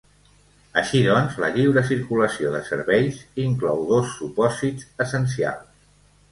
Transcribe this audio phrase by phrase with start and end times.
[0.81, 5.73] Així doncs, la lliure circulació de serveis inclou dos supòsits essencials.